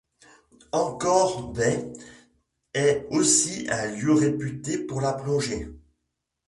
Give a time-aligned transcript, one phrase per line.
[0.71, 1.93] Anchor Bay
[2.73, 5.71] est aussi un lieu réputé pour la plongée.